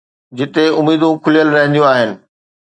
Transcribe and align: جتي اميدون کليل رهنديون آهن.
جتي 0.37 0.65
اميدون 0.79 1.13
کليل 1.23 1.47
رهنديون 1.55 1.87
آهن. 1.95 2.11